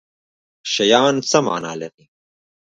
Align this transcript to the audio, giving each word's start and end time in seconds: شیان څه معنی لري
شیان 0.73 1.15
څه 1.29 1.37
معنی 1.45 1.73
لري 1.81 2.05